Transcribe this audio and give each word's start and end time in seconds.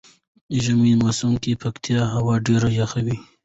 ژمی 0.63 0.93
موسم 1.01 1.33
کې 1.43 1.59
پکتيا 1.61 2.01
هوا 2.13 2.35
ډیره 2.47 2.69
یخه 2.79 2.99
وی. 3.05 3.17